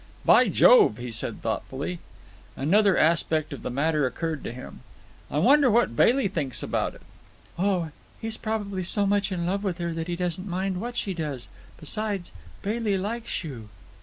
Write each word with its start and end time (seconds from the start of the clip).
"By 0.25 0.47
Jove!" 0.47 0.97
he 0.97 1.11
said 1.11 1.43
thoughtfully. 1.43 1.99
Another 2.57 2.97
aspect 2.97 3.53
of 3.53 3.61
the 3.61 3.69
matter 3.69 4.07
occurred 4.07 4.43
to 4.45 4.51
him. 4.51 4.79
"I 5.29 5.37
wonder 5.37 5.69
what 5.69 5.95
Bailey 5.95 6.27
thinks 6.27 6.63
about 6.63 6.95
it!" 6.95 7.03
"Oh, 7.59 7.91
he's 8.19 8.35
probably 8.35 8.81
so 8.81 9.05
much 9.05 9.31
in 9.31 9.45
love 9.45 9.63
with 9.63 9.77
her 9.77 9.93
that 9.93 10.07
he 10.07 10.15
doesn't 10.15 10.47
mind 10.49 10.81
what 10.81 10.95
she 10.95 11.13
does. 11.13 11.49
Besides, 11.79 12.31
Bailey 12.63 12.97
likes 12.97 13.43
you." 13.43 13.69